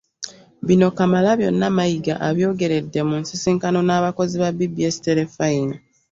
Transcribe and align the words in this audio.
Bino 0.67 0.87
Kamalabyonna 0.97 1.67
Mayiga 1.77 2.13
abyogeredde 2.27 2.99
mu 3.09 3.15
nsisinkano 3.21 3.79
n'abakozi 3.83 4.35
ba 4.41 4.49
BBS 4.57 4.95
Terefayina 5.05 5.75